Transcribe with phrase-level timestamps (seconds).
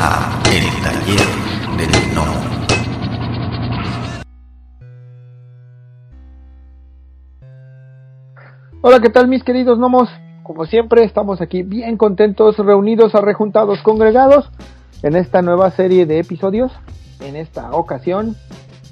[0.00, 1.26] a El Taller
[1.76, 2.24] del No.
[8.80, 10.08] Hola, ¿qué tal mis queridos gnomos?
[10.44, 14.48] Como siempre, estamos aquí bien contentos, reunidos, arrejuntados, congregados
[15.02, 16.70] en esta nueva serie de episodios.
[17.20, 18.36] En esta ocasión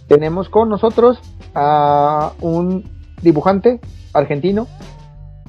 [0.09, 1.21] tenemos con nosotros
[1.55, 2.85] a un
[3.23, 3.81] dibujante
[4.13, 4.67] argentino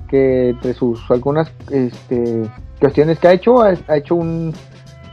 [0.08, 2.44] que entre sus algunas este,
[2.80, 4.54] cuestiones que ha hecho, ha hecho un,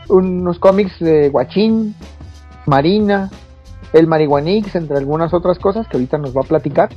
[0.08, 1.94] unos cómics de Guachín,
[2.66, 3.30] Marina,
[3.92, 6.90] el Marihuanix, entre algunas otras cosas que ahorita nos va a platicar.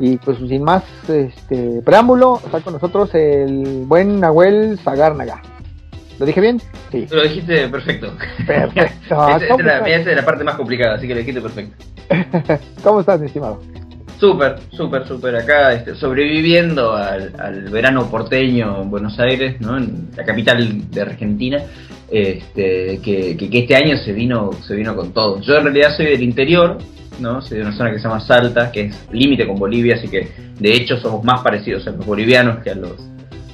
[0.00, 5.40] Y pues sin más este, preámbulo, está con nosotros el buen Nahuel Zagárnaga.
[6.18, 6.60] ¿Lo dije bien?
[6.90, 7.06] Sí.
[7.10, 8.12] Lo dijiste perfecto.
[8.46, 8.80] Perfecto.
[9.06, 11.84] esa, esa, es la, esa es la parte más complicada, así que lo dijiste perfecto.
[12.82, 13.60] ¿Cómo estás, mi estimado?
[14.18, 15.36] Súper, súper, súper.
[15.36, 19.76] Acá este, sobreviviendo al, al, verano porteño en Buenos Aires, ¿no?
[19.76, 21.62] en la capital de Argentina,
[22.10, 25.40] este, que, este año se vino, se vino con todo.
[25.40, 26.78] Yo en realidad soy del interior,
[27.20, 27.42] ¿no?
[27.42, 30.28] soy de una zona que se llama Salta, que es límite con Bolivia, así que
[30.58, 32.92] de hecho somos más parecidos a los bolivianos que a los,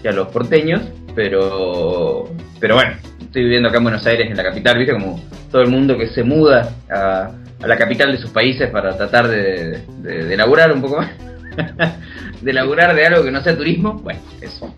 [0.02, 0.82] que a los porteños,
[1.14, 5.20] pero, pero bueno, estoy viviendo acá en Buenos Aires, en la capital, viste, como
[5.50, 7.30] todo el mundo que se muda a
[7.66, 11.10] la capital de sus países para tratar de, de, de un poco más.
[12.40, 13.94] de elaborar de algo que no sea turismo.
[13.94, 14.74] Bueno, eso.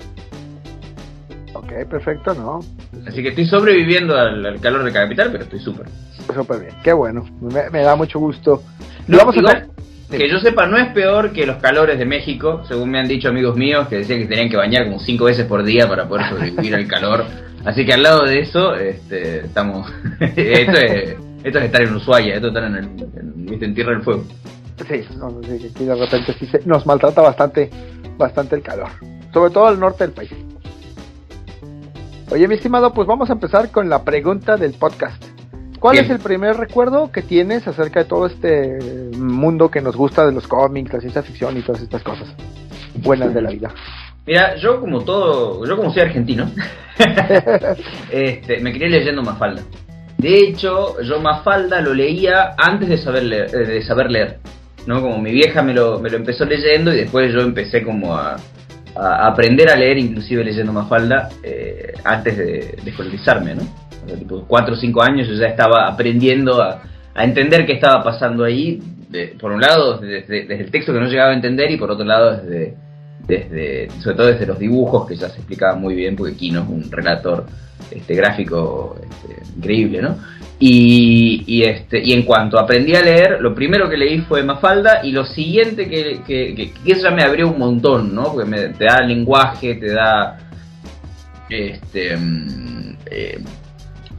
[1.72, 2.60] Ok, perfecto, ¿no?
[3.06, 5.86] Así que estoy sobreviviendo al, al calor de la capital, pero estoy súper.
[6.34, 7.24] Súper bien, qué bueno.
[7.40, 8.62] Me, me, da mucho gusto.
[9.06, 9.68] No, vamos igual,
[10.10, 13.08] a que yo sepa, no es peor que los calores de México, según me han
[13.08, 16.06] dicho amigos míos que decían que tenían que bañar como cinco veces por día para
[16.06, 17.24] poder sobrevivir al calor.
[17.64, 19.90] Así que al lado de eso, este, estamos.
[20.20, 22.84] esto es esto es estar en Ushuaia, esto es estar en, el,
[23.54, 24.24] en, en Tierra del Fuego.
[24.88, 27.70] Sí, no, aquí de repente sí se, nos maltrata bastante,
[28.16, 28.88] bastante el calor.
[29.32, 30.30] Sobre todo al norte del país.
[32.32, 35.22] Oye, mi estimado, pues vamos a empezar con la pregunta del podcast.
[35.78, 36.06] ¿Cuál Bien.
[36.06, 38.78] es el primer recuerdo que tienes acerca de todo este
[39.18, 42.34] mundo que nos gusta de los cómics, la ciencia ficción y todas estas cosas
[42.94, 43.74] buenas de la vida?
[44.26, 46.50] Mira, yo como todo, yo como soy argentino,
[48.10, 49.62] este, me crié leyendo Mafalda.
[50.16, 54.38] De hecho, yo Mafalda lo leía antes de saber leer, de saber leer
[54.86, 55.00] ¿no?
[55.00, 58.36] Como mi vieja me lo, me lo empezó leyendo y después yo empecé como a,
[58.94, 63.62] a aprender a leer, inclusive leyendo Mafalda, eh, antes de, de escolarizarme, ¿no?
[64.18, 66.82] Tipo, cuatro o cinco años yo ya estaba aprendiendo a,
[67.14, 68.80] entender qué estaba pasando ahí,
[69.10, 72.04] de, por un lado desde, el texto que no llegaba a entender y por otro
[72.04, 72.74] lado desde,
[73.26, 76.68] desde, sobre todo desde los dibujos que ya se explicaba muy bien, porque Kino es
[76.68, 77.46] un relator
[77.90, 80.16] este, gráfico este, increíble, ¿no?
[80.58, 85.04] Y, y, este, y en cuanto aprendí a leer, lo primero que leí fue Mafalda
[85.04, 88.32] y lo siguiente que, que, eso ya me abrió un montón, ¿no?
[88.32, 90.38] Porque te da lenguaje, te da
[91.48, 92.16] este,
[93.10, 93.40] eh,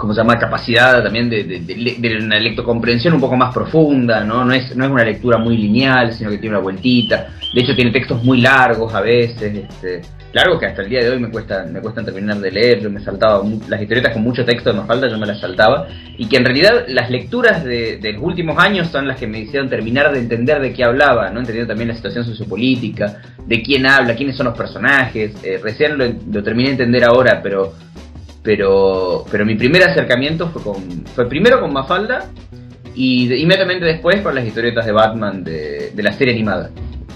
[0.04, 0.38] ¿cómo se llama?
[0.38, 4.44] Capacidad también de, de, de, de, una lectocomprensión un poco más profunda, ¿no?
[4.44, 7.30] No es, no es una lectura muy lineal, sino que tiene una vueltita.
[7.54, 10.02] De hecho, tiene textos muy largos a veces, este,
[10.34, 12.82] largos que hasta el día de hoy me cuesta me cuestan terminar de leer.
[12.82, 15.88] Yo me saltaba las historietas con mucho texto de Mafalda, yo me las saltaba.
[16.18, 19.40] Y que en realidad las lecturas de, de, los últimos años son las que me
[19.40, 21.40] hicieron terminar de entender de qué hablaba, ¿no?
[21.40, 25.32] Entendiendo también la situación sociopolítica, de quién habla, quiénes son los personajes.
[25.46, 27.72] Eh, recién lo, lo terminé de entender ahora, pero
[28.44, 32.30] pero pero mi primer acercamiento fue con fue primero con Mafalda
[32.96, 36.70] y inmediatamente después con las historietas de Batman de, de la serie animada.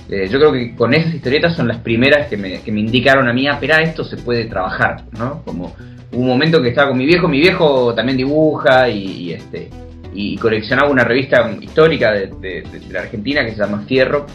[0.09, 3.27] Eh, yo creo que con esas historietas son las primeras que me, que me indicaron
[3.27, 5.43] a mí, ah, pero esto se puede trabajar, ¿no?
[5.43, 5.75] Como
[6.13, 9.69] hubo un momento que estaba con mi viejo, mi viejo también dibuja y, este
[10.13, 14.25] y coleccionaba una revista histórica de, de, la Argentina que se llama Fierro,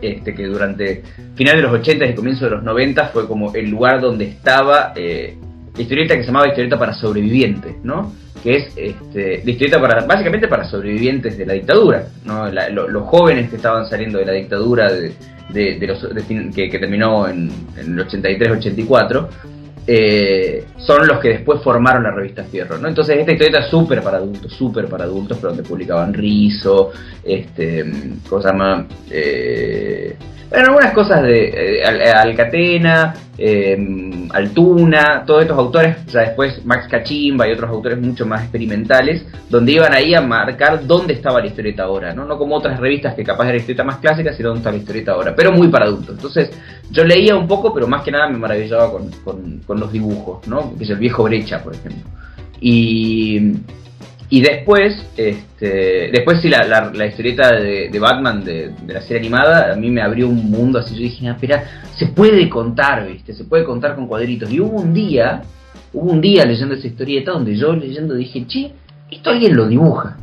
[0.00, 1.02] este, que durante
[1.34, 4.92] final de los 80 y comienzo de los 90 fue como el lugar donde estaba
[4.94, 5.36] eh,
[5.74, 8.12] la historieta que se llamaba Historieta para Sobrevivientes, ¿no?
[8.42, 12.50] Que es este, la historieta para, básicamente para sobrevivientes de la dictadura, ¿no?
[12.50, 15.12] Los jóvenes que estaban saliendo de la dictadura de,
[15.50, 16.06] de, de los,
[16.54, 19.28] que, terminó en, en el 83-84.
[19.84, 22.86] Eh, son los que después formaron la revista Fierro, ¿no?
[22.86, 26.92] Entonces esta historieta es súper para adultos, súper para adultos, pero donde publicaban Rizo,
[27.24, 27.84] este,
[28.28, 28.86] ¿cómo se llama?
[29.10, 30.16] Eh,
[30.52, 37.48] bueno, algunas cosas de eh, Alcatena, eh, Altuna, todos estos autores, ya después Max Cachimba
[37.48, 41.84] y otros autores mucho más experimentales, donde iban ahí a marcar dónde estaba la historieta
[41.84, 42.26] ahora, ¿no?
[42.26, 45.12] No como otras revistas que capaz era la más clásica, sino dónde está la historieta
[45.12, 46.16] ahora, pero muy para adultos.
[46.16, 46.50] Entonces,
[46.90, 50.46] yo leía un poco, pero más que nada me maravillaba con, con, con los dibujos,
[50.46, 50.76] ¿no?
[50.76, 52.10] Que es el viejo Brecha, por ejemplo.
[52.60, 53.54] Y
[54.32, 59.72] y después, este, después sí, la, historieta de, de Batman de, de, la serie animada
[59.72, 60.94] a mí me abrió un mundo así.
[60.94, 61.64] Yo dije, ah, espera,
[61.98, 63.34] se puede contar, ¿viste?
[63.34, 64.50] Se puede contar con cuadritos.
[64.50, 65.42] Y hubo un día
[65.92, 68.72] hubo un día leyendo esa historieta donde yo leyendo dije, che,
[69.10, 70.16] esto alguien lo dibuja.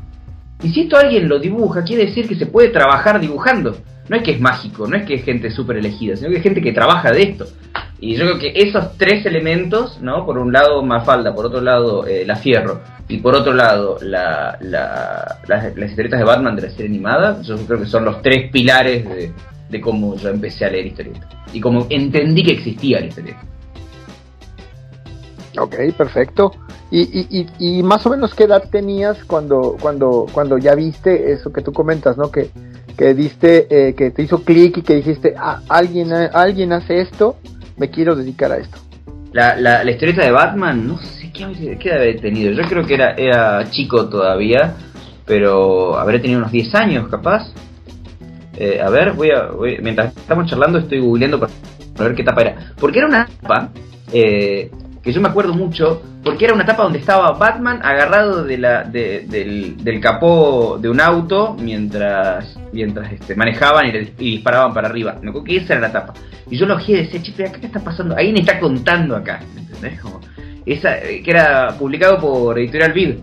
[0.63, 3.77] Y si esto alguien lo dibuja, quiere decir que se puede trabajar dibujando.
[4.09, 6.43] No es que es mágico, no es que es gente súper elegida, sino que es
[6.43, 7.45] gente que trabaja de esto.
[8.01, 10.25] Y yo creo que esos tres elementos, ¿no?
[10.25, 12.79] Por un lado Mafalda, por otro lado eh, La Fierro
[13.09, 17.41] y por otro lado la, la- las, las historietas de Batman de la serie animada,
[17.41, 19.31] yo creo que son los tres pilares de,
[19.69, 21.27] de cómo yo empecé a leer historietas.
[21.51, 23.41] Y cómo entendí que existía la historieta.
[25.59, 26.51] Ok, perfecto.
[26.91, 31.31] Y, y, y, y más o menos qué edad tenías cuando, cuando, cuando ya viste
[31.33, 32.31] eso que tú comentas, ¿no?
[32.31, 32.49] Que,
[32.97, 37.35] que diste, eh, que te hizo clic y que dijiste, ah, alguien, alguien hace esto,
[37.79, 38.77] me quiero dedicar a esto.
[39.31, 42.51] La, la, la historieta de Batman, no sé qué, qué habré tenido.
[42.51, 44.75] Yo creo que era, era chico todavía,
[45.25, 47.53] pero habré tenido unos 10 años capaz.
[48.57, 49.49] Eh, a ver, voy a,
[49.81, 51.53] mientras estamos charlando estoy googleando para,
[51.95, 52.73] para ver qué tapa era.
[52.79, 53.69] Porque era una tapa
[54.11, 54.69] eh,
[55.03, 58.83] que yo me acuerdo mucho, porque era una tapa donde estaba Batman agarrado de la,
[58.83, 64.73] de- del, del capó de un auto mientras, mientras este, manejaban y, le- y disparaban
[64.73, 65.13] para arriba.
[65.21, 66.13] Me acuerdo que esa era la tapa.
[66.51, 68.15] Y yo lo ojé y decía, che, acá qué está pasando.
[68.17, 70.01] Alguien está contando acá, ¿entendés?
[70.01, 70.19] Como,
[70.65, 73.15] esa, eh, que era publicado por Editorial Vid.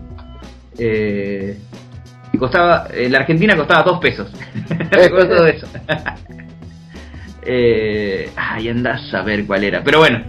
[0.79, 1.57] Eh,
[2.33, 4.31] y costaba, en la Argentina costaba dos pesos.
[4.91, 5.67] Recuerdo todo eso.
[7.43, 9.83] eh, ay, andás a ver cuál era.
[9.83, 10.23] Pero bueno,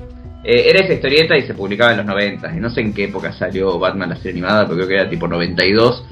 [0.45, 2.57] eh, era esa historieta y se publicaba en los 90.
[2.57, 5.11] Y no sé en qué época salió Batman la serie animada, pero creo que era
[5.11, 6.05] tipo 92.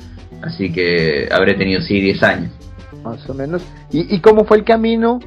[0.42, 2.50] Así que habré tenido, sí, 10 años.
[3.02, 3.62] Más o menos.
[3.90, 5.20] ¿Y, y cómo fue el camino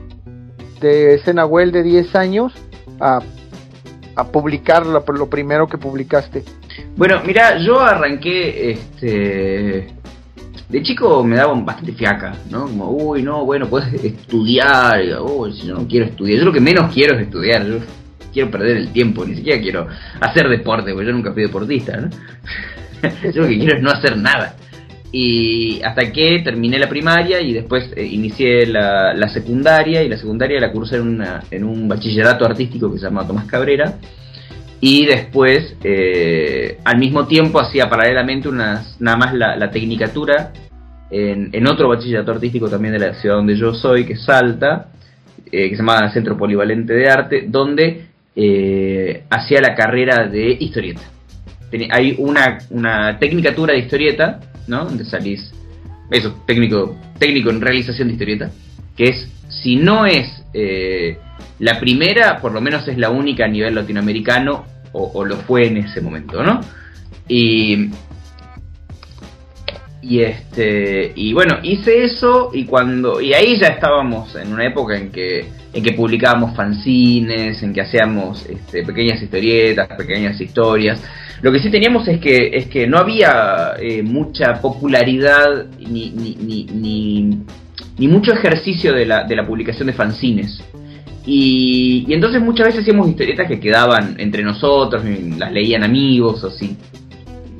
[0.81, 2.53] de ese Nahuel de 10 años
[2.99, 3.19] a,
[4.15, 6.43] a publicar lo, lo primero que publicaste?
[6.95, 9.87] Bueno, mira, yo arranqué, este...
[10.69, 12.65] De chico me daban bastante fiaca, ¿no?
[12.65, 16.39] Como, uy, no, bueno, puedes estudiar, uy, si yo no quiero estudiar.
[16.39, 17.79] Yo lo que menos quiero es estudiar, yo
[18.33, 19.87] quiero perder el tiempo, ni siquiera quiero
[20.19, 22.09] hacer deporte, porque yo nunca fui deportista, ¿no?
[23.33, 24.55] yo lo que quiero es no hacer nada.
[25.11, 30.17] Y hasta que terminé la primaria y después eh, inicié la, la secundaria, y la
[30.17, 33.95] secundaria la cursé en, una, en un bachillerato artístico que se llama Tomás Cabrera,
[34.81, 40.53] y después eh, al mismo tiempo hacía paralelamente unas nada más la, la tecnicatura
[41.11, 44.91] en, en otro bachillerato artístico también de la ciudad donde yo soy que es Salta
[45.51, 48.05] eh, que se llama Centro Polivalente de Arte donde
[48.41, 51.01] eh, hacía la carrera de historieta
[51.91, 54.85] hay una, una tecnicatura de historieta ¿no?
[54.85, 55.51] donde salís
[56.09, 58.51] eso técnico técnico en realización de historieta
[58.95, 61.17] que es si no es eh,
[61.59, 65.67] la primera, por lo menos es la única a nivel latinoamericano, o, o lo fue
[65.67, 66.61] en ese momento, ¿no?
[67.27, 67.89] Y,
[70.01, 74.95] y este y bueno, hice eso y cuando y ahí ya estábamos en una época
[74.97, 81.01] en que en que publicábamos fanzines, en que hacíamos este, pequeñas historietas, pequeñas historias.
[81.41, 86.65] Lo que sí teníamos es que es que no había eh, mucha popularidad ni, ni,
[87.97, 90.59] ni, mucho ejercicio de la, de la publicación de fanzines.
[91.25, 95.03] Y, entonces muchas veces hacíamos historietas que quedaban entre nosotros,
[95.37, 96.75] las leían amigos o sí,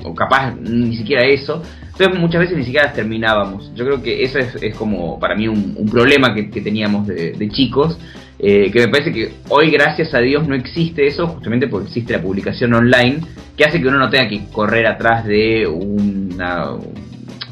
[0.04, 1.62] o capaz ni siquiera eso.
[2.00, 3.70] Entonces muchas veces ni siquiera las terminábamos.
[3.74, 7.48] Yo creo que eso es, es como para mí un, problema que, que teníamos de,
[7.50, 7.98] chicos,
[8.38, 12.14] eh, que me parece que hoy gracias a Dios no existe eso, justamente porque existe
[12.14, 13.20] la publicación online,
[13.54, 16.70] que hace que uno no tenga que correr atrás de una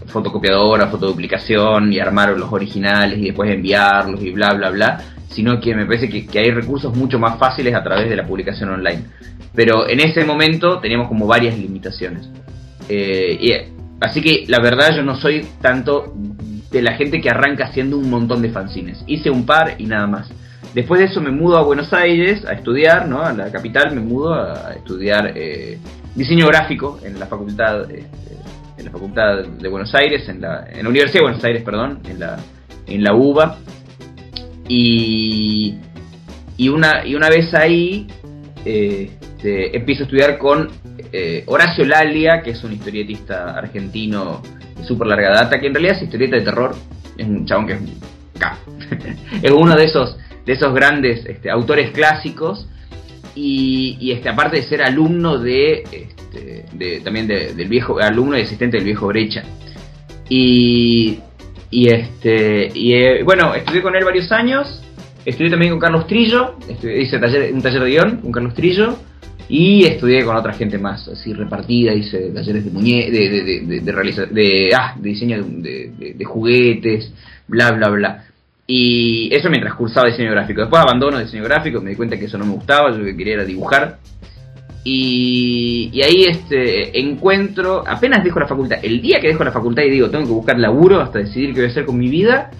[0.07, 5.75] fotocopiadora, fotoduplicación y armar los originales y después enviarlos y bla bla bla, sino que
[5.75, 9.03] me parece que, que hay recursos mucho más fáciles a través de la publicación online.
[9.55, 12.31] Pero en ese momento teníamos como varias limitaciones.
[12.89, 13.37] Eh,
[14.01, 16.15] así que la verdad yo no soy tanto
[16.71, 19.03] de la gente que arranca haciendo un montón de fanzines.
[19.07, 20.31] Hice un par y nada más.
[20.75, 23.23] Después de eso me mudo a Buenos Aires a estudiar, ¿no?
[23.23, 25.79] A la capital me mudo a estudiar eh,
[26.15, 28.37] diseño gráfico en la facultad este,
[28.77, 32.01] en la facultad de Buenos Aires, en la, en la Universidad de Buenos Aires, perdón,
[32.09, 32.39] en la,
[32.87, 33.59] en la UBA.
[34.69, 35.75] Y,
[36.57, 38.07] y, una, y una vez ahí
[38.65, 40.69] eh, este, empiezo a estudiar con
[41.13, 44.43] eh, Horacio Lalia, que es un historietista argentino
[44.77, 46.75] de súper larga data, que en realidad es historieta de terror,
[47.17, 47.81] es un chabón que es
[49.43, 52.69] es uno de esos, de esos grandes este, autores clásicos
[53.35, 58.79] y, este, aparte de ser alumno de, este, también de, del viejo, alumno y asistente
[58.79, 59.45] del viejo Brecha.
[60.29, 61.21] Y,
[61.71, 64.83] y este, y eh, bueno, estudié con él varios años,
[65.25, 67.17] estudié también con Carlos Trillo, estudié, hice
[67.53, 68.99] un taller de guion con Carlos Trillo,
[69.49, 73.81] y estudié con otra gente más, así repartida, hice talleres de muñe de, de, de,
[73.81, 77.13] de, realiza de, ah, de diseño de, de, de juguetes,
[77.47, 78.25] bla, bla, bla.
[78.67, 80.61] Y eso mientras cursaba diseño gráfico.
[80.61, 83.17] Después abandono diseño gráfico, me di cuenta que eso no me gustaba, yo lo que
[83.17, 83.99] quería era dibujar.
[84.85, 89.83] Y, y ahí este encuentro, apenas dejo la facultad, el día que dejo la facultad
[89.83, 92.51] y digo, tengo que buscar laburo hasta decidir qué voy a hacer con mi vida,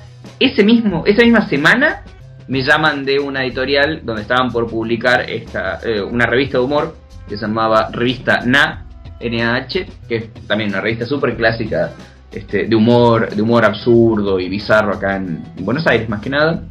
[0.41, 2.03] ese mismo, esa misma semana
[2.49, 6.97] me llaman de una editorial donde estaban por publicar esta, eh, una revista de humor
[7.29, 8.87] que se llamaba Revista Na,
[9.21, 11.93] NAH, que es también una revista súper clásica
[12.33, 16.63] este, de humor, de humor absurdo y bizarro acá en, Buenos Aires más que nada.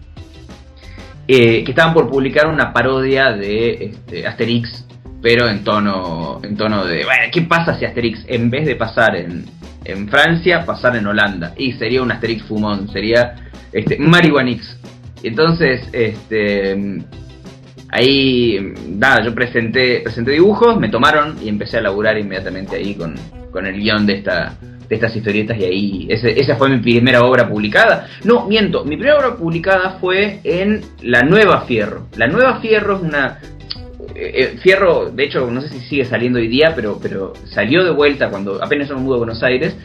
[1.28, 4.86] Eh, que estaban por publicar una parodia de este, Asterix,
[5.22, 9.16] pero en tono, en tono de, bueno, ¿qué pasa si Asterix en vez de pasar
[9.16, 9.46] en,
[9.84, 11.54] en Francia, pasar en Holanda?
[11.58, 13.36] Y sería un Asterix fumón, sería
[13.74, 14.80] este, Marihuanix.
[15.24, 17.02] Entonces, este,
[17.90, 23.16] ahí, nada, yo presenté, presenté dibujos, me tomaron y empecé a laburar inmediatamente ahí con,
[23.52, 24.58] con el guion de esta
[24.88, 28.08] de estas historietas y ahí esa fue mi primera obra publicada.
[28.24, 32.08] No, miento, mi primera obra publicada fue en La Nueva Fierro.
[32.16, 33.38] La Nueva Fierro es una
[34.16, 37.84] eh, eh, Fierro, de hecho, no sé si sigue saliendo hoy día, pero, pero salió
[37.84, 39.76] de vuelta cuando apenas yo me mudo a Buenos Aires,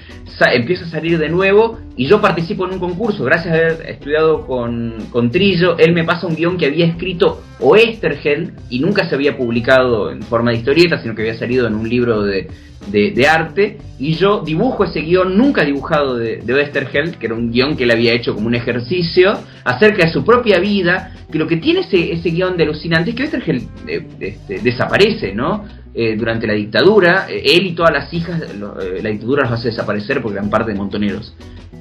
[0.53, 4.47] empieza a salir de nuevo y yo participo en un concurso, gracias a haber estudiado
[4.47, 9.15] con, con Trillo, él me pasa un guion que había escrito Oestergel y nunca se
[9.15, 12.49] había publicado en forma de historieta, sino que había salido en un libro de,
[12.91, 17.77] de, arte, y yo dibujo ese guion nunca dibujado de, de que era un guion
[17.77, 21.57] que él había hecho como un ejercicio, acerca de su propia vida, que lo que
[21.57, 25.65] tiene ese, ese guion de alucinante es que Westergel eh, este, desaparece, ¿no?
[25.95, 30.23] Eh, durante la dictadura, eh, él y todas las hijas, la dictadura los hace desaparecer
[30.23, 31.35] porque eran parte de montoneros.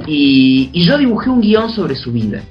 [0.05, 2.41] Y, y yo dibujé un guion sobre su vida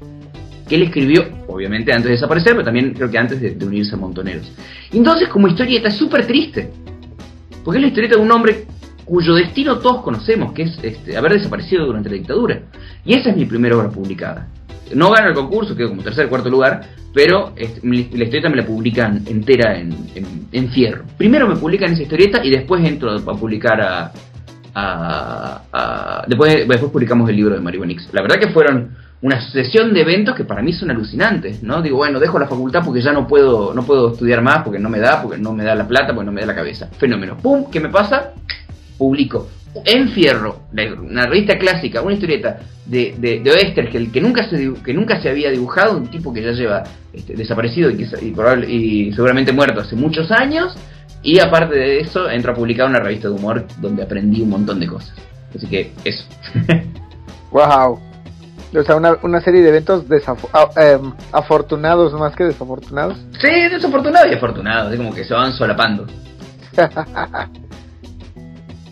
[0.71, 3.97] que él escribió, obviamente antes de desaparecer, pero también creo que antes de, de unirse
[3.97, 4.51] a Montoneros.
[4.93, 6.71] Entonces, como historieta, es súper triste,
[7.65, 8.67] porque es la historieta de un hombre
[9.05, 12.61] cuyo destino todos conocemos, que es este, haber desaparecido durante la dictadura.
[13.05, 14.47] Y esa es mi primera obra publicada.
[14.95, 16.83] No gano el concurso, quedo como tercer cuarto lugar,
[17.13, 19.95] pero la historieta me la publican entera en,
[20.53, 21.05] en, fierro.
[21.17, 24.13] Primero me publican esa historieta y después entro a publicar a...
[24.75, 28.09] a, después, publicamos el libro de Marihuanix.
[28.13, 31.83] La verdad que fueron una sucesión de eventos que para mí son alucinantes, ¿no?
[31.83, 34.89] Digo, bueno, dejo la facultad porque ya no puedo, no puedo estudiar más, porque no
[34.89, 36.89] me da, porque no me da la plata, porque no me da la cabeza.
[36.99, 37.37] Fenómeno.
[37.37, 37.71] ¡Pum!
[37.71, 38.33] ¿Qué me pasa?
[38.97, 39.49] Publico.
[39.85, 40.63] En Fierro,
[41.01, 45.29] una revista clásica, una historieta de, de, de Oestergel que nunca se que nunca se
[45.29, 48.03] había dibujado, un tipo que ya lleva este, desaparecido y,
[48.67, 50.77] y seguramente muerto hace muchos años,
[51.23, 54.81] y aparte de eso, entro a publicar una revista de humor donde aprendí un montón
[54.81, 55.15] de cosas.
[55.55, 56.25] Así que eso.
[57.51, 58.01] wow.
[58.73, 60.05] O sea, una, una serie de eventos
[60.77, 63.19] em, afortunados más que desafortunados.
[63.41, 66.07] Sí, desafortunados y afortunados, es como que se van solapando.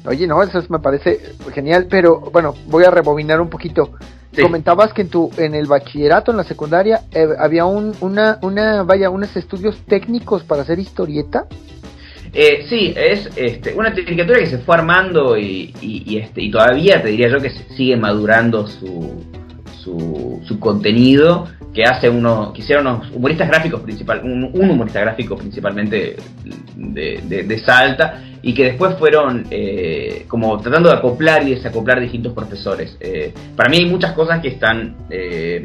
[0.08, 1.20] Oye, no, eso me parece
[1.52, 3.92] genial, pero bueno, voy a rebobinar un poquito.
[4.40, 8.82] Comentabas que en tu en el bachillerato, en la secundaria, eh, había un, una, una,
[8.84, 11.46] vaya, unos estudios técnicos para hacer historieta.
[12.32, 17.02] Eh, sí, es este, una tecnicatura que se fue armando y, y, este, y todavía
[17.02, 19.24] te diría yo que sigue madurando su,
[19.82, 26.16] su, contenido que hace uno, que hicieron unos humoristas gráficos principal, un, humorista gráfico principalmente
[26.74, 32.96] de, Salta y que después fueron eh, como tratando de acoplar y desacoplar distintos profesores.
[32.98, 35.62] Eh, para mí hay muchas cosas que están, eh,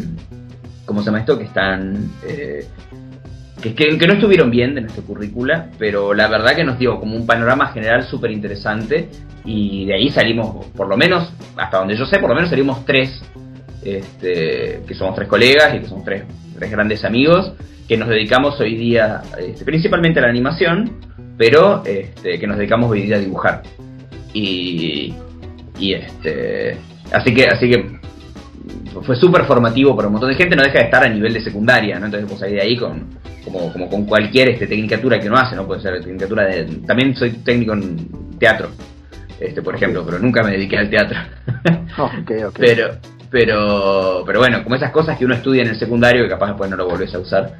[0.86, 1.36] ¿cómo se llama esto?
[1.36, 6.78] Que están que, que, no estuvieron bien de nuestra currícula, pero la verdad que nos
[6.78, 9.10] dio como un panorama general súper interesante
[9.46, 12.86] y de ahí salimos, por lo menos, hasta donde yo sé, por lo menos salimos
[12.86, 13.20] tres
[13.86, 16.24] este, que somos tres colegas y que somos tres,
[16.58, 17.54] tres grandes amigos,
[17.88, 21.00] que nos dedicamos hoy día este, principalmente a la animación,
[21.38, 23.64] pero este, que nos dedicamos hoy día a dibujar.
[24.34, 25.14] Y,
[25.78, 26.78] y este,
[27.12, 28.00] así que, así que
[29.02, 31.42] fue súper formativo para un montón de gente, no deja de estar a nivel de
[31.42, 32.06] secundaria, ¿no?
[32.06, 33.08] Entonces pues ahí de ahí con,
[33.44, 35.66] como, como con cualquier este, tecnicatura que uno hace, ¿no?
[35.66, 36.66] Puede ser tecnicatura de...
[36.86, 38.70] También soy técnico en teatro,
[39.40, 41.18] este, por ejemplo, pero nunca me dediqué al teatro.
[42.58, 42.98] Pero,
[43.34, 46.70] pero, pero bueno, como esas cosas que uno estudia en el secundario que capaz después
[46.70, 47.58] no lo volvés a usar.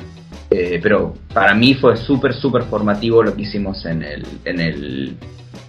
[0.52, 5.18] Eh, pero para mí fue súper, súper formativo lo que hicimos en el, en el,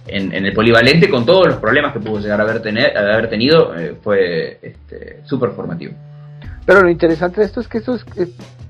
[0.05, 3.75] en, el polivalente con todos los problemas que pudo llegar a haber, tener, haber tenido.
[3.75, 5.95] Eh, fue este, súper formativo.
[6.67, 8.05] Pero lo interesante de esto es que eso es,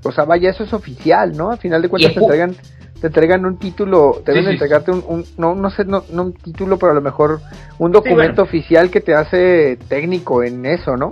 [0.03, 1.51] o sea, vaya, eso es oficial, ¿no?
[1.51, 2.55] Al final de cuentas te entregan,
[3.01, 6.93] te entregan un título, deben entregarte un, no, no sé, no, no, un título, pero
[6.93, 7.41] a lo mejor
[7.77, 11.09] un documento oficial que te hace técnico en eso, ¿no?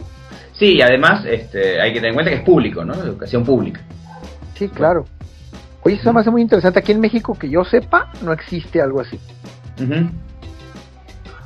[0.53, 2.93] Sí, y además este, hay que tener en cuenta que es público, ¿no?
[2.93, 3.81] Educación pública.
[4.55, 5.05] Sí, claro.
[5.81, 6.79] Oye, eso me hace muy interesante.
[6.79, 9.19] Aquí en México, que yo sepa, no existe algo así.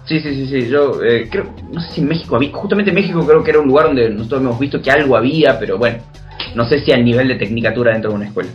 [0.05, 0.69] Sí, sí, sí, sí.
[0.69, 3.59] Yo eh, creo, no sé si en México había, justamente en México creo que era
[3.59, 5.97] un lugar donde nosotros hemos visto que algo había, pero bueno,
[6.55, 8.49] no sé si al nivel de tecnicatura dentro de una escuela.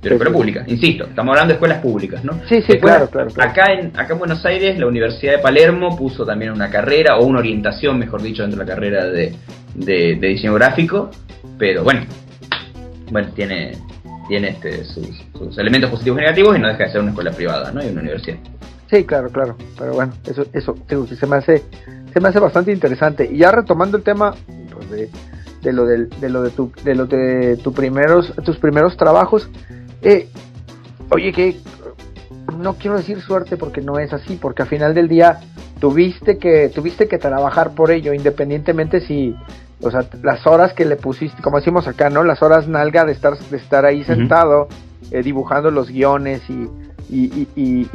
[0.00, 2.40] Pero, pero pública, insisto, estamos hablando de escuelas públicas, ¿no?
[2.48, 6.24] Sí, sí, claro, claro, Acá, en, acá en Buenos Aires, la Universidad de Palermo puso
[6.24, 9.34] también una carrera, o una orientación, mejor dicho, dentro de la carrera de,
[9.74, 11.10] de, diseño gráfico,
[11.58, 12.00] pero bueno,
[13.10, 13.72] bueno, tiene,
[14.26, 17.70] tiene este, sus, elementos positivos y negativos y no deja de ser una escuela privada,
[17.70, 17.84] ¿no?
[17.84, 18.38] Y una universidad.
[18.88, 21.62] Sí, claro, claro, pero bueno, eso, eso se me hace,
[22.12, 23.28] se me hace bastante interesante.
[23.30, 24.34] Y ya retomando el tema
[24.72, 25.10] pues, de,
[25.62, 29.48] de lo de, de lo de tu, de lo de tu primeros, tus primeros trabajos,
[30.02, 30.28] eh,
[31.10, 31.56] oye que
[32.56, 35.40] no quiero decir suerte porque no es así, porque al final del día
[35.80, 39.34] tuviste que, tuviste que trabajar por ello, independientemente si,
[39.80, 42.22] o sea, las horas que le pusiste, como decimos acá, ¿no?
[42.22, 44.68] Las horas nalga de estar, de estar ahí sentado,
[45.10, 46.68] eh, dibujando los guiones y,
[47.08, 47.88] y, y,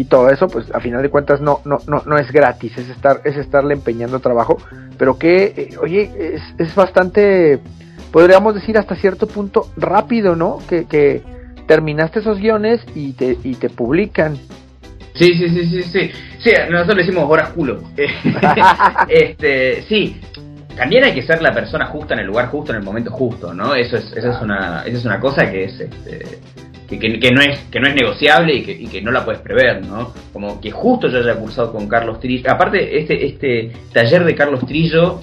[0.00, 2.88] y, todo eso, pues a final de cuentas no, no, no, no es gratis, es
[2.88, 4.56] estar, es estarle empeñando trabajo,
[4.96, 7.58] pero que, eh, oye, es, es bastante,
[8.12, 10.58] podríamos decir hasta cierto punto rápido, ¿no?
[10.68, 11.22] Que, que
[11.66, 14.36] terminaste esos guiones y te, y te publican.
[15.14, 16.10] Sí, sí, sí, sí, sí.
[16.40, 17.80] Sí, nosotros le decimos horas culo.
[19.08, 20.20] este, sí,
[20.76, 23.54] también hay que ser la persona justa en el lugar justo en el momento justo,
[23.54, 23.74] ¿no?
[23.74, 26.40] Eso es, eso es una, eso es una cosa que es, este,
[26.88, 30.12] que, no es que no es negociable y que, no la puedes prever, ¿no?
[30.32, 32.50] Como que justo yo haya cursado con Carlos Trillo.
[32.50, 35.20] Aparte, este, este taller de Carlos Trillo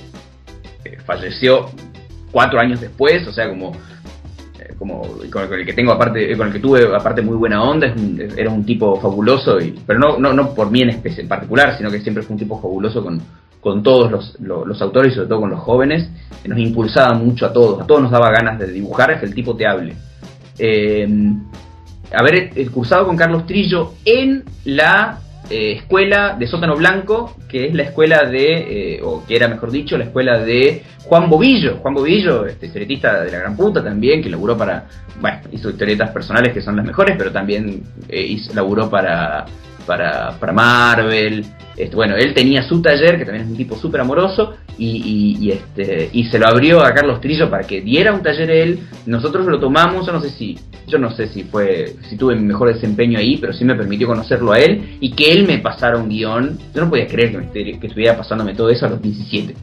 [0.86, 1.70] eh, falleció
[2.32, 3.74] cuatro años después, o sea, como
[4.88, 7.94] con el que tengo aparte con el que tuve aparte muy buena onda
[8.36, 11.90] era un tipo fabuloso pero no no no por mí en, especie, en particular sino
[11.90, 13.22] que siempre fue un tipo fabuloso con,
[13.60, 16.10] con todos los, los, autores y sobre todo con los jóvenes
[16.46, 19.36] nos impulsaba mucho a todos a todos nos daba ganas de dibujar es que el
[19.36, 19.96] tipo te hable.
[20.58, 21.08] Eh,
[22.14, 27.84] haber cursado con Carlos Trillo en la eh, escuela de Sótano Blanco, que es la
[27.84, 31.78] escuela de, eh, o que era mejor dicho, la escuela de Juan Bobillo.
[31.78, 34.86] Juan Bobillo, este historietista de la gran puta también, que laburó para,
[35.20, 39.46] bueno, hizo historietas personales que son las mejores, pero también hizo, laburó para,
[39.86, 44.02] para, para Marvel, este, bueno, él tenía su taller, que también es un tipo súper
[44.02, 48.50] amoroso, y, este, y se lo abrió a Carlos Trillo para que diera un taller
[48.50, 48.80] él.
[49.06, 52.46] Nosotros lo tomamos, yo no sé si, yo no sé si fue, si tuve mi
[52.46, 55.98] mejor desempeño ahí, pero sí me permitió conocerlo a él y que él me pasara
[55.98, 56.58] un guion.
[56.74, 59.56] Yo no podía creer que, que estuviera pasándome todo eso a los 17.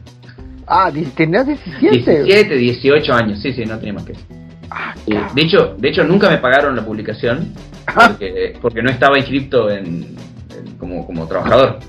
[0.67, 1.89] Ah, ¿tenías 17?
[1.89, 4.21] 17, 18 años, sí, sí, no tenía más que eso.
[4.69, 7.53] Ah, eh, de hecho, de hecho nunca me pagaron la publicación
[8.61, 10.15] porque, no estaba inscrito en,
[10.77, 11.79] como, como trabajador.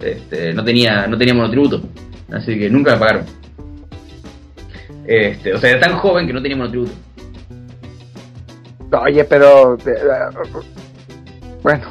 [0.00, 1.82] Este, no tenía no tenía monotributo,
[2.32, 3.24] así que nunca me pagaron.
[5.06, 6.92] Este, o sea, era tan joven que no tenía monotributo.
[9.02, 9.98] Oye, pero eh,
[11.62, 11.84] bueno.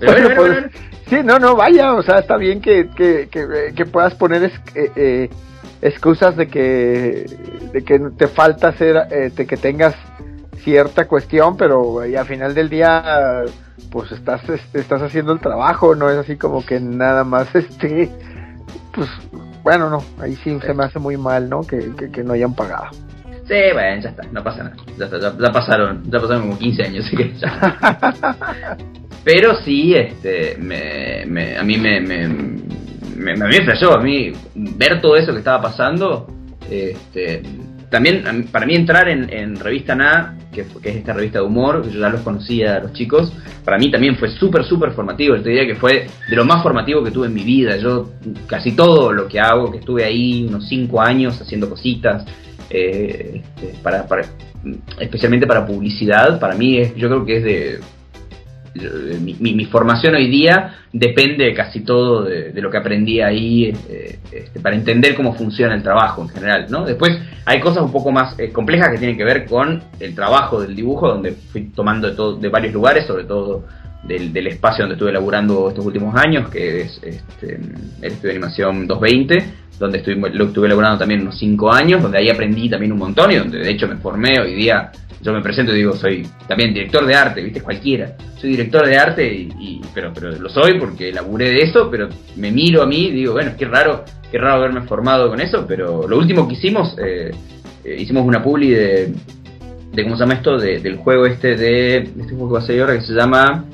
[0.00, 0.70] Pero pues,
[1.08, 5.30] Sí, no, no, vaya, o sea, está bien que, que, que, puedas poner eh, eh,
[5.82, 7.26] excusas de que,
[7.72, 9.94] de que te falta hacer, de que tengas
[10.62, 13.44] cierta cuestión, pero al final del día
[13.90, 14.42] pues estás,
[14.74, 18.10] estás haciendo el trabajo, no es así como que nada más este,
[18.94, 19.08] pues
[19.62, 21.62] bueno, no, ahí sí se me hace muy mal, ¿no?
[21.62, 22.90] Que, que, no hayan pagado.
[23.46, 24.76] Sí, bueno, ya está, no pasa nada.
[24.98, 28.76] Ya, ya, pasaron, ya pasaron como 15 años, así que ya.
[29.24, 32.28] Pero sí, este, me, me, a mí me, me,
[33.18, 36.26] me, me, a mí ver todo eso que estaba pasando,
[36.70, 37.42] este,
[37.90, 42.08] también para mí entrar en, Revista Na, que, es esta revista de humor, yo ya
[42.08, 43.32] los conocía a los chicos,
[43.64, 45.36] para mí también fue súper, súper formativo.
[45.36, 47.76] Yo te diría que fue de lo más formativo que tuve en mi vida.
[47.76, 48.10] Yo
[48.46, 52.24] casi todo lo que hago, que estuve ahí unos 5 años haciendo cositas,
[52.70, 54.26] eh, este, para, para,
[55.00, 57.80] especialmente para publicidad, para mí es, yo creo que es de
[59.20, 64.76] mi, formación hoy día depende casi todo de, lo que aprendí ahí eh, este, para
[64.76, 66.84] entender cómo funciona el trabajo en general, ¿no?
[66.84, 70.60] Después hay cosas un poco más eh, complejas que tienen que ver con el trabajo
[70.60, 73.64] del dibujo, donde fui tomando de, todo, de varios lugares, sobre todo
[74.04, 77.56] del, del, espacio donde estuve laburando estos últimos años, que es este,
[78.00, 79.44] el estudio de animación 220,
[79.78, 83.30] donde estuve, lo estuve laburando también unos 5 años, donde ahí aprendí también un montón
[83.30, 86.72] y donde de hecho me formé hoy día yo me presento y digo, soy también
[86.72, 87.60] director de arte, ¿viste?
[87.60, 88.16] Cualquiera.
[88.40, 92.52] Soy director de arte, y, pero, pero lo soy porque laburé de eso, pero me
[92.52, 96.06] miro a mí y digo, bueno, qué raro, qué raro haberme formado con eso, pero
[96.06, 97.32] lo último que hicimos, eh,
[97.84, 99.12] eh, hicimos una publi de,
[99.92, 100.56] de, ¿cómo se llama esto?
[100.58, 103.64] del juego este de, este juego que va ahora que se llama,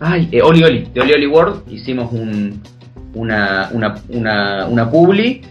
[0.00, 2.62] ay, eh, Oli Oli, de Oli Oli World, hicimos un,
[3.12, 5.42] una, una, una, una publi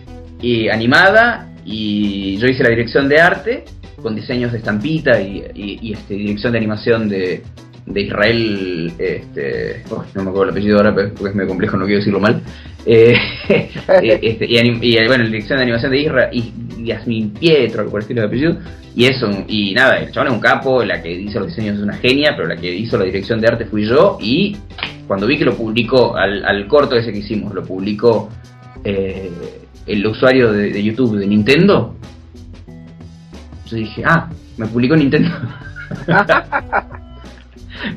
[0.42, 3.66] y animada y yo hice la dirección de arte
[4.02, 7.44] con diseños de estampita y, este, dirección de animación de,
[7.86, 9.84] de Israel, este,
[10.16, 12.42] no me acuerdo el apellido ahora porque es medio complejo, no quiero decirlo mal.
[12.86, 13.16] Eh,
[13.50, 16.44] eh, este, y, bueno, la dirección de animación de Israel,
[16.84, 18.58] Yasmin Pietro, por el estilo de apellido,
[18.96, 21.84] y eso, y nada, el chabón es un capo, la que hizo los diseños es
[21.84, 24.58] una genia, pero la que hizo la dirección de arte fui yo, y
[25.08, 28.30] cuando vi que lo publicó, al, corto ese que hicimos, lo publicó
[28.84, 29.32] eh,
[29.86, 31.96] el usuario de YouTube de Nintendo,
[33.72, 35.30] yo dije, ah, me publicó Nintendo.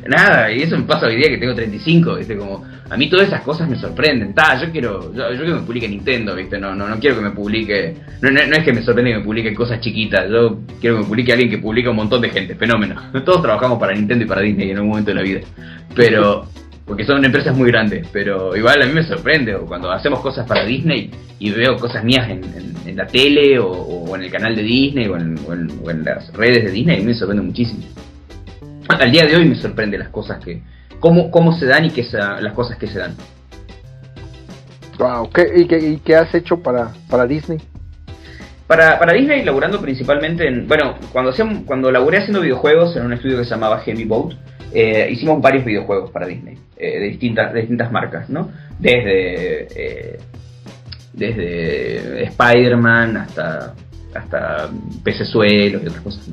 [0.08, 2.36] Nada, y eso me pasa hoy día que tengo 35, ¿viste?
[2.36, 4.34] Como, a mí todas esas cosas me sorprenden.
[4.34, 6.58] Ta, yo quiero, yo, yo quiero que me publique Nintendo, ¿viste?
[6.58, 9.24] No, no, no quiero que me publique, no, no, es que me sorprende que me
[9.24, 12.54] publique cosas chiquitas, yo quiero que me publique alguien que publique un montón de gente,
[12.54, 12.96] fenómeno.
[13.24, 15.40] Todos trabajamos para Nintendo y para Disney en algún momento de la vida.
[15.94, 16.46] Pero,
[16.86, 20.64] porque son empresas muy grandes, pero igual a mí me sorprende cuando hacemos cosas para
[20.64, 22.42] Disney y veo cosas mías en,
[22.86, 25.38] en, la tele o, en el canal de Disney o en,
[25.82, 27.82] o en, las redes de Disney, a mí me sorprende muchísimo.
[28.88, 30.62] Al día de hoy me sorprende las cosas que,
[31.00, 33.14] cómo, cómo se dan y qué las cosas que se dan.
[34.98, 37.58] Wow, ¿qué, y, qué, ¿y qué has hecho para, para Disney?
[38.66, 40.68] Para, para Disney, laburando principalmente en.
[40.68, 44.34] Bueno, cuando, hacíamos, cuando laburé haciendo videojuegos en un estudio que se llamaba Heavy Boat,
[44.74, 48.50] eh, hicimos varios videojuegos para Disney, eh, de, distintas, distintas marcas, ¿no?
[48.78, 50.18] Desde, eh,
[51.12, 53.74] desde Spider-Man hasta,
[54.12, 54.68] hasta
[55.04, 56.28] pecesuelos y otras cosas.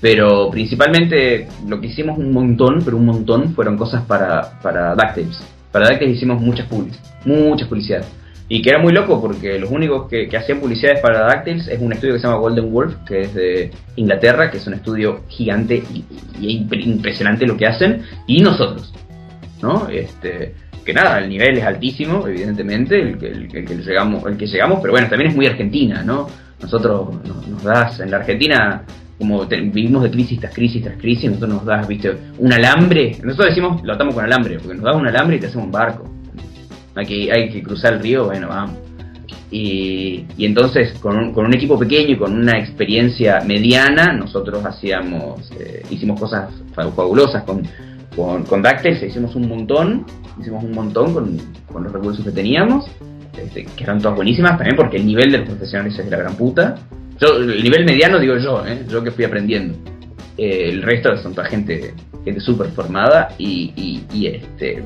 [0.00, 5.42] Pero principalmente lo que hicimos un montón, pero un montón, fueron cosas para, para DuckTales.
[5.72, 8.06] Para DuckTales hicimos muchas publicidades, muchas publicidades.
[8.54, 11.92] Y que era muy loco porque los únicos que, hacían publicidades para DuckTales es un
[11.92, 15.82] estudio que se llama Golden Wolf, que es de Inglaterra, que es un estudio gigante
[16.40, 18.94] y, impresionante lo que hacen, y nosotros,
[19.60, 19.88] ¿no?
[19.88, 24.46] Este, que nada, el nivel es altísimo, evidentemente, el que, el, que llegamos, el que
[24.46, 26.28] llegamos, pero bueno, también es muy argentina, ¿no?
[26.62, 27.08] Nosotros
[27.48, 28.84] nos, das, en la Argentina,
[29.18, 33.48] como vivimos de crisis tras crisis tras crisis, nosotros nos das, viste, un alambre, nosotros
[33.48, 36.13] decimos, lo atamos con alambre, porque nos das un alambre y te hacemos un barco
[36.94, 38.78] hay que, hay que cruzar el río, bueno, vamos.
[39.50, 45.50] Y, entonces con un, con un, equipo pequeño y con una experiencia mediana, nosotros hacíamos,
[45.52, 47.62] eh, hicimos cosas fabulosas con,
[48.16, 48.64] con, con
[49.06, 50.06] hicimos un montón,
[50.40, 51.38] hicimos un montón con,
[51.72, 52.86] con los recursos que teníamos,
[53.40, 56.18] este, que eran todas buenísimas, también porque el nivel de los profesionales es de la
[56.18, 56.76] gran puta.
[57.20, 58.84] Yo, el nivel mediano digo yo, ¿eh?
[58.88, 59.78] yo que fui aprendiendo.
[60.36, 64.82] Eh, el resto son toda gente, gente súper formada y, y, y este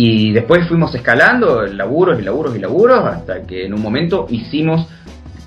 [0.00, 4.86] y después fuimos escalando, laburos y laburos y laburos, hasta que en un momento hicimos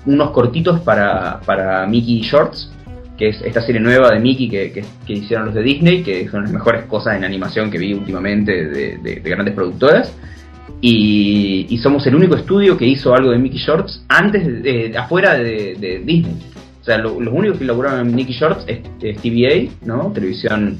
[0.04, 2.70] unos cortitos para, para Mickey Shorts,
[3.16, 6.42] que es esta serie nueva de Mickey que, que, hicieron los de Disney, que son
[6.42, 10.14] las mejores cosas en animación que vi últimamente de, de, grandes productoras.
[10.82, 16.02] Y, somos el único estudio que hizo algo de Mickey Shorts antes de, afuera de,
[16.04, 16.36] Disney.
[16.78, 20.12] O sea, los únicos que elaboraron en Mickey Shorts es, es TVA, ¿no?
[20.12, 20.76] Televisión,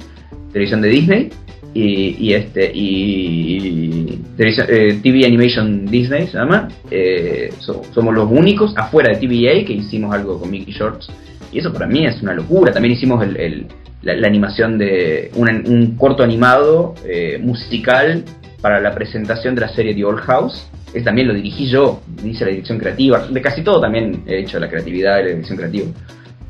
[0.52, 1.30] televisión de Disney
[1.74, 9.26] y, este y eh, TV Animation Disney se llama eh, somos los únicos afuera de
[9.26, 11.08] TVA que hicimos algo con Mickey Shorts.
[11.50, 12.72] Y eso para mí es una locura.
[12.72, 13.66] También hicimos el,
[14.02, 18.24] la, animación de un corto animado eh, musical
[18.61, 20.66] para la presentación de la serie The Old House.
[20.94, 23.26] Es también lo dirigí yo hice la dirección creativa.
[23.28, 25.87] De casi todo también he hecho la creatividad y la dirección creativa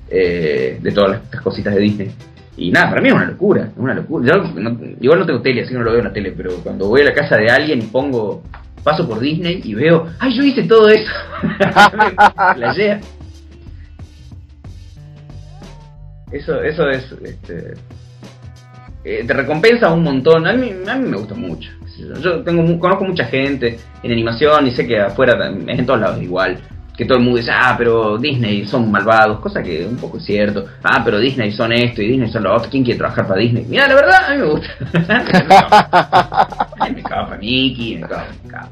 [0.08, 2.10] de todas estas cositas de Disney
[2.56, 4.26] y nada, para mí es una locura, es una locura.
[4.26, 4.60] Yo
[5.00, 7.00] igual no tengo tele, así que no lo veo en la tele, pero cuando voy
[7.00, 8.42] a la casa de alguien y pongo,
[8.84, 11.10] paso por Disney y veo, ¡ay, yo hice todo eso!
[12.56, 13.00] la idea.
[16.30, 17.74] Eso, eso es, este,
[19.04, 20.46] eh, te recompensa un montón.
[20.46, 21.70] A mí, a mí me gusta mucho.
[22.20, 26.22] Yo tengo, conozco mucha gente en animación y sé que afuera es en todos lados
[26.22, 26.58] igual
[26.96, 30.24] que todo el mundo dice, ah, pero Disney son malvados, cosa que un poco es
[30.24, 30.66] cierto.
[30.82, 32.70] Ah, pero Disney son esto y Disney son lo otro.
[32.70, 33.64] ¿Quién quiere trabajar para Disney?
[33.66, 34.68] Mira, la verdad, a mí me gusta.
[36.94, 38.68] me cago para Mickey, me cago, me cago.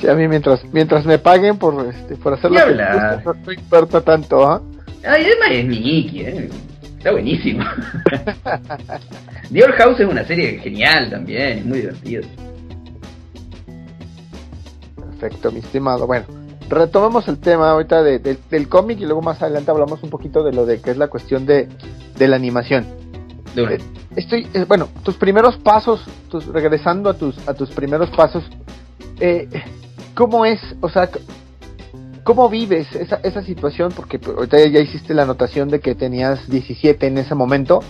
[0.00, 4.00] Sí, a mí mientras mientras me paguen por este, por hacer la película, no importa
[4.00, 4.62] tanto, ¿ah?
[5.06, 6.48] Ay, además es Mickey, ¿eh?
[6.96, 7.64] Está buenísimo.
[9.52, 12.22] The Old House es una serie genial también, es muy divertido.
[14.96, 16.06] Perfecto, mi estimado.
[16.06, 16.24] Bueno,
[16.70, 20.64] retomemos el tema ahorita del cómic y luego más adelante hablamos un poquito de lo
[20.64, 21.68] de que es la cuestión de,
[22.18, 22.86] la animación.
[23.56, 23.78] Eh,
[24.14, 28.44] estoy, eh, bueno, tus primeros pasos, tus, regresando a tus, a tus primeros pasos,
[29.18, 29.48] eh,
[30.14, 31.10] ¿cómo es, o sea,
[32.22, 33.90] cómo vives esa, esa situación?
[33.94, 37.80] Porque pues, ahorita ya hiciste la anotación de que tenías 17 en ese momento.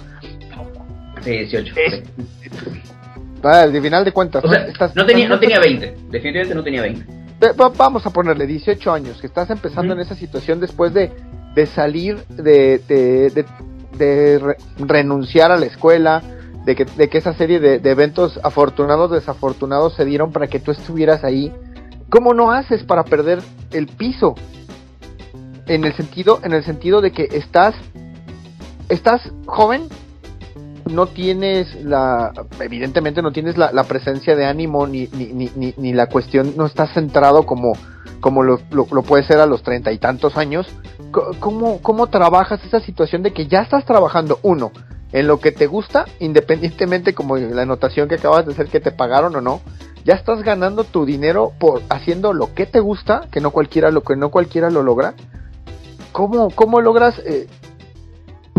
[1.22, 1.74] Sí, 18.
[3.42, 4.42] de final de cuentas.
[4.94, 7.19] no, tenía, no tenía 20, definitivamente no tenía 20
[7.76, 11.12] vamos a ponerle 18 años, que estás empezando en esa situación después de,
[11.54, 13.44] de salir, de, de,
[13.96, 16.22] de, renunciar a la escuela,
[16.64, 20.70] de que, de que esa serie de, eventos afortunados, desafortunados se dieron para que tú
[20.70, 21.52] estuvieras ahí
[22.10, 24.34] ¿cómo no haces para perder el piso?
[25.66, 27.74] En el sentido, en el sentido de que estás,
[28.88, 29.88] estás joven,
[30.90, 36.06] no tienes la, evidentemente no tienes la, presencia de ánimo ni, ni, ni, ni, la
[36.06, 37.72] cuestión, no estás centrado como,
[38.20, 40.66] como lo, lo, puede ser a los treinta y tantos años.
[41.40, 44.70] ¿Cómo, ¿Cómo trabajas esa situación de que ya estás trabajando, uno,
[45.12, 48.92] en lo que te gusta, independientemente como la anotación que acabas de hacer que te
[48.92, 49.60] pagaron o no,
[50.04, 54.02] ya estás ganando tu dinero por haciendo lo que te gusta, que no cualquiera lo
[54.02, 55.14] que no cualquiera lo logra.
[56.12, 57.46] ¿Cómo, cómo logras eh,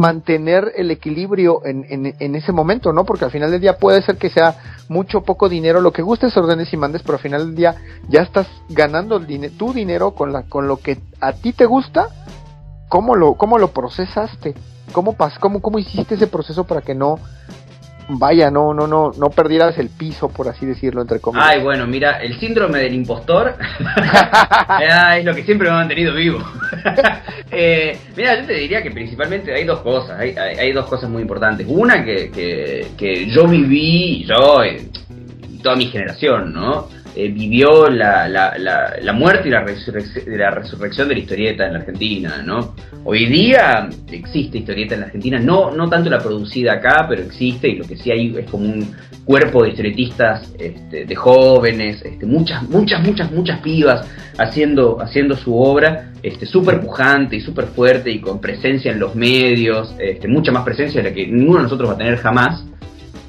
[0.02, 3.06] mantener el equilibrio en, en, ese momento, ¿no?
[3.06, 4.56] Porque al final del día puede ser que sea
[4.90, 7.76] mucho poco dinero, lo que gustes, ordenes y mandes, pero al final del día
[8.10, 12.08] ya estás ganando el tu dinero con, la, con lo que a ti te gusta.
[12.90, 14.56] ¿Cómo lo, cómo lo procesaste?
[14.92, 17.20] ¿Cómo, pas, cómo, ¿Cómo hiciste ese proceso para que no
[18.17, 21.47] vaya, no, no, no, no perdieras el piso, por así decirlo, entre comillas.
[21.50, 23.56] Ay, bueno, mira, el síndrome del impostor
[25.17, 26.39] es lo que siempre me ha mantenido vivo.
[27.52, 31.65] eh, mira, yo te diría que principalmente hay dos cosas, hay, dos cosas muy importantes.
[31.69, 32.32] Una que,
[32.97, 34.91] que, yo viví, yo, y
[35.62, 36.88] toda mi generación, ¿no?
[37.13, 39.65] Eh, vivió la, la, la, muerte y la,
[40.28, 42.74] la resurrección de la historieta en la Argentina, ¿no?
[43.04, 47.67] Hoy día existe historieta en la Argentina, no, no tanto la producida acá, pero existe
[47.67, 48.95] y lo que sí hay es como un
[49.26, 55.54] cuerpo de historietistas este, de jóvenes, este, muchas, muchas, muchas, muchas pibas haciendo, haciendo su
[55.60, 59.93] obra, este, súper pujante y súper fuerte y con presencia en los medios,
[60.30, 62.65] mucha más presencia de la que ninguno de nosotros va a tener jamás,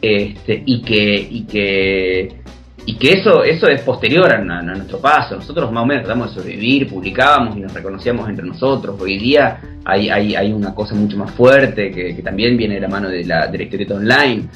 [0.00, 2.42] este, y que, y que
[2.84, 5.36] y que eso, eso es posterior a, nuestro paso.
[5.36, 9.00] Nosotros más o menos tratamos de sobrevivir, publicábamos y nos reconocíamos entre nosotros.
[9.00, 12.88] Hoy día hay, hay, hay una cosa mucho más fuerte que, también viene de la
[12.88, 14.48] mano de la, de online,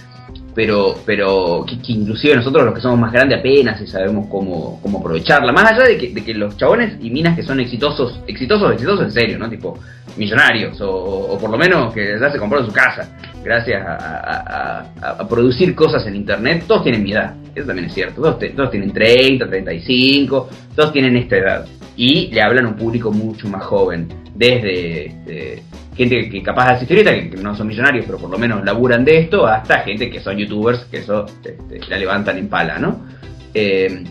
[0.56, 5.52] pero, pero que, inclusive nosotros los que somos más grandes apenas sabemos cómo, cómo aprovecharla.
[5.52, 9.04] Más allá de que, de que los chabones y minas que son exitosos, exitosos, exitosos
[9.04, 9.50] en serio, ¿no?
[9.50, 9.78] Tipo
[10.16, 13.06] millonarios o, por lo menos que ya se compraron su casa
[13.44, 18.70] gracias a, producir cosas en internet, todos tienen mi edad, eso también es cierto, todos,
[18.70, 21.66] tienen 30, 35, todos tienen esta edad
[21.96, 25.62] y le hablan a un público mucho más joven, desde este,
[25.96, 29.04] gente que capaz de asistir, que, que no son millonarios, pero por lo menos laburan
[29.04, 33.06] de esto, hasta gente que son youtubers, que eso este, la levantan en pala, ¿no?
[33.54, 34.04] Eh,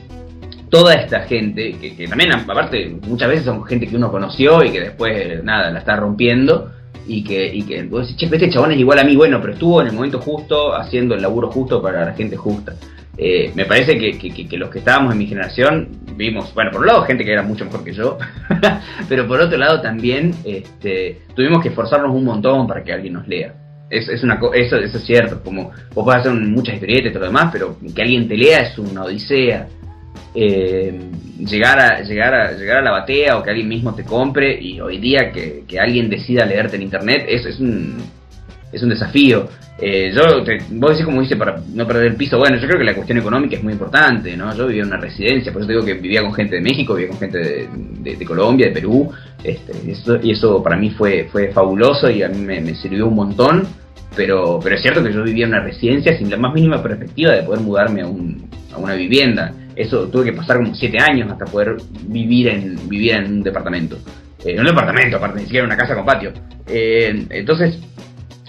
[0.69, 4.81] toda esta gente, que, también aparte muchas veces son gente que uno conoció y que
[4.81, 6.71] después nada, la está rompiendo
[7.07, 9.53] y que, y que vos decís, che, este chabón es igual a mí, bueno, pero
[9.53, 12.73] estuvo en el momento justo, haciendo el laburo justo para la gente justa.
[13.17, 17.03] Eh, me parece que, los que estábamos en mi generación vimos, bueno, por un lado
[17.03, 18.17] gente que era mucho mejor que yo,
[19.09, 23.27] pero por otro lado también este, tuvimos que esforzarnos un montón para que alguien nos
[23.27, 23.53] lea.
[23.89, 27.19] Es, es una, eso, eso es cierto, como vos podés hacer muchas historietas y todo
[27.21, 29.67] lo demás, pero que alguien te lea es una odisea
[30.33, 30.99] eh,
[31.39, 34.81] llegar, a, llegar, a, llegar a la batea o que alguien mismo te compre y
[34.81, 37.97] hoy día que, alguien decida leerte en internet es, es, un,
[38.75, 39.47] es un desafío.
[39.77, 42.79] Eh, yo, te, vos decís como dice para no perder el piso, bueno, yo creo
[42.79, 44.55] que la cuestión económica es muy importante, ¿no?
[44.55, 47.09] Yo vivía en una residencia, por eso digo que vivía con gente de México, vivía
[47.09, 49.11] con gente de, Colombia, de Perú,
[49.43, 49.73] este,
[50.23, 53.67] y eso para mí fue, fue fabuloso y a mí me, sirvió un montón
[54.15, 57.33] pero, pero es cierto que yo vivía en una residencia sin la más mínima perspectiva
[57.33, 59.53] de poder mudarme a, un, a una vivienda.
[59.75, 61.75] Eso tuve que pasar como siete años hasta poder
[62.07, 63.97] vivir en, vivir en un departamento.
[64.45, 66.31] Eh, en un departamento, aparte, ni siquiera una casa con patio.
[66.67, 67.77] Eh, entonces,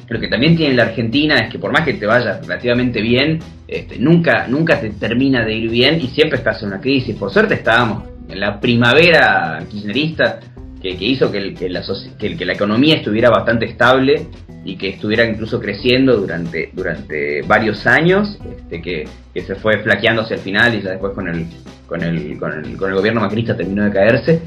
[0.08, 3.40] lo que también tiene la Argentina es que por más que te vaya relativamente bien,
[3.66, 7.16] este, nunca, nunca te termina de ir bien y siempre estás en una crisis.
[7.16, 10.40] Por suerte estábamos en la primavera kirchnerista
[10.80, 11.82] que, hizo que, que, la,
[12.18, 14.26] que, economía estuviera bastante estable
[14.64, 20.36] y que estuviera incluso creciendo durante, durante varios años, este, que, se fue flaqueando hacia
[20.36, 21.46] el final y ya después con el,
[21.86, 24.40] con el, con el, con el gobierno macrista terminó de caerse.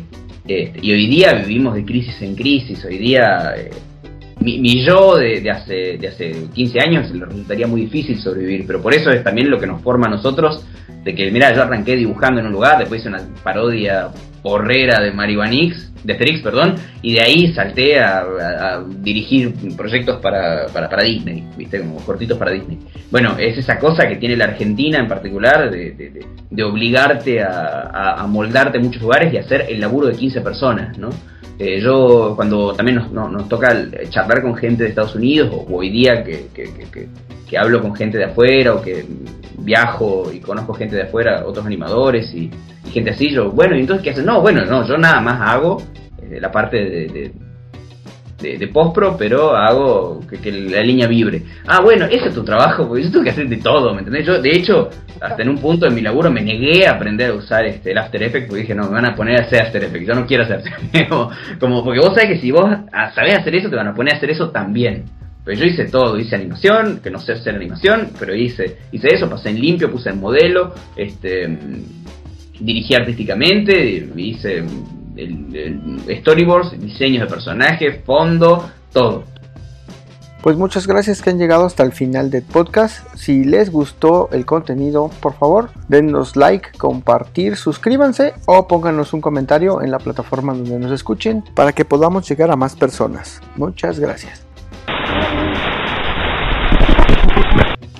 [0.47, 3.69] Este, y hoy día vivimos de crisis en crisis, hoy día eh,
[4.41, 8.93] mi, yo de, hace, de hace 15 años le resultaría muy difícil sobrevivir, pero por
[8.93, 10.65] eso es también lo que nos forma a nosotros,
[11.03, 14.09] de que mira, yo arranqué dibujando en un lugar, después hice una parodia
[14.43, 21.43] de Maribanix, de Asterix, perdón, y de ahí salté a, dirigir proyectos para, para, Disney,
[21.57, 21.79] ¿viste?
[21.79, 22.79] Como cortitos para Disney.
[23.11, 28.27] Bueno, es esa cosa que tiene la Argentina en particular de, de, obligarte a, a,
[28.27, 31.09] moldarte en muchos lugares y hacer el laburo de 15 personas, ¿no?
[31.59, 33.75] Eh, yo cuando también nos, nos, toca
[34.09, 37.09] charlar con gente de Estados Unidos, o hoy día que, que, que,
[37.45, 39.05] que, hablo con gente de afuera, o que
[39.57, 42.49] viajo y conozco gente de afuera, otros animadores y,
[42.89, 44.25] gente así, yo, bueno, ¿y entonces qué hacen?
[44.25, 45.81] No, bueno, no, yo nada más hago
[46.21, 47.31] eh, la parte de,
[48.41, 51.43] de, de postpro, pero hago que, que la línea vibre.
[51.67, 54.25] Ah, bueno, ese es tu trabajo, porque yo tengo que hacer de todo, ¿me entendés?
[54.25, 54.89] Yo, de hecho,
[55.21, 57.97] hasta en un punto de mi laburo me negué a aprender a usar este, el
[57.97, 60.25] After Effects, porque dije, no, me van a poner a hacer After Effects, yo no
[60.25, 60.63] quiero hacer
[61.09, 62.65] como, como, porque vos sabés que si vos
[63.13, 65.05] sabés hacer eso, te van a poner a hacer eso también.
[65.43, 69.29] Pero yo hice todo, hice animación, que no sé hacer animación, pero hice, hice eso,
[69.29, 71.47] pasé en limpio, puse en modelo, este
[72.59, 74.63] dirigí artísticamente, hice
[75.15, 79.23] el, el storyboards, diseños de personajes, fondo, todo.
[80.41, 83.13] Pues muchas gracias que han llegado hasta el final del podcast.
[83.15, 89.81] Si les gustó el contenido, por favor, denos like, compartir, suscríbanse o pónganos un comentario
[89.81, 93.41] en la plataforma donde nos escuchen para que podamos llegar a más personas.
[93.57, 94.45] Muchas gracias.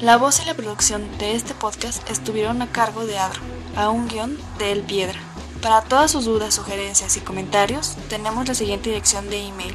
[0.02, 3.42] La voz y la producción de este podcast estuvieron a cargo de Adro,
[3.76, 5.20] a un guion de El Piedra.
[5.62, 9.74] Para todas sus dudas, sugerencias y comentarios, tenemos la siguiente dirección de email: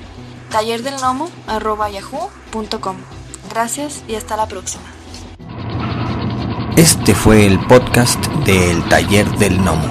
[0.51, 2.97] tallerdelnomo@yahoo.com.
[3.51, 4.85] Gracias y hasta la próxima.
[6.77, 9.91] Este fue el podcast del Taller del Gnomo.